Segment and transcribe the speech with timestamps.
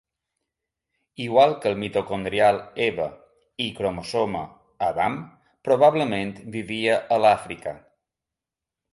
[1.23, 3.05] Igual que el mitocondrial "Eva",
[3.65, 4.41] i-cromosoma
[4.87, 5.17] "Adam"
[5.69, 7.75] probablement vivia a l'Àfrica.